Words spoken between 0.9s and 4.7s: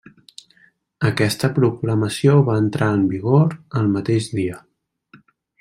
Aquesta proclamació va entrar en vigor el mateix dia.